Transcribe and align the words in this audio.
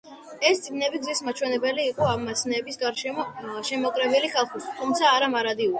ეს 0.51 0.61
წიგნები 0.67 1.01
გზის 1.03 1.21
მაჩვენებელი 1.27 1.85
იყო 1.91 2.09
ამ 2.15 2.25
მაცნეების 2.31 2.81
გარშემო 2.87 3.29
შემოკრებილი 3.71 4.35
ხალხისთვის, 4.37 4.79
თუმცა 4.81 5.17
არა 5.19 5.33
მარადიული. 5.37 5.69